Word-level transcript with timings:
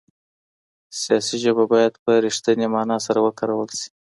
سياسي 1.01 1.37
ژبه 1.43 1.63
بايد 1.71 1.93
په 2.03 2.11
رښتني 2.25 2.67
مانا 2.73 2.97
سره 3.05 3.19
وکارول 3.25 3.69
سي. 3.79 3.89